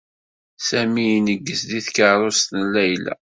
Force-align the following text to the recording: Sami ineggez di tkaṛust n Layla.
Sami 0.67 1.03
ineggez 1.17 1.61
di 1.69 1.79
tkaṛust 1.85 2.49
n 2.59 2.61
Layla. 2.73 3.13